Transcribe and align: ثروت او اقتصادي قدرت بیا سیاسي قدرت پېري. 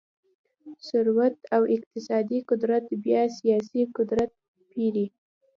ثروت 0.87 1.35
او 1.55 1.61
اقتصادي 1.75 2.39
قدرت 2.49 2.85
بیا 3.03 3.21
سیاسي 3.37 3.81
قدرت 3.97 4.31
پېري. 4.69 5.05